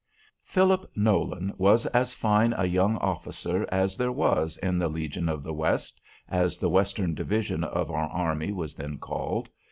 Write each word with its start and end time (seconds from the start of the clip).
PHILIP 0.43 0.85
NOLAN 0.97 1.53
was 1.59 1.85
as 1.85 2.11
fine 2.11 2.53
a 2.53 2.65
young 2.65 2.97
officer 2.97 3.67
as 3.71 3.97
there 3.97 4.11
was 4.11 4.57
in 4.57 4.79
the 4.79 4.87
"Legion 4.87 5.29
of 5.29 5.43
the 5.43 5.53
West," 5.53 6.01
as 6.27 6.57
the 6.57 6.69
Western 6.71 7.13
division 7.13 7.63
of 7.63 7.91
our 7.91 8.07
army 8.09 8.51
was 8.51 8.73
then 8.73 8.97
called. 8.97 9.47